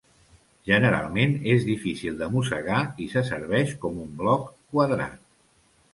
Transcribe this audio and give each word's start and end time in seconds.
Generalment 0.69 1.35
és 1.51 1.67
difícil 1.67 2.17
de 2.23 2.29
mossegar 2.37 2.79
i 3.05 3.09
se 3.15 3.25
serveix 3.31 3.77
com 3.85 4.03
un 4.07 4.11
bloc 4.23 4.49
quadrat. 4.75 5.21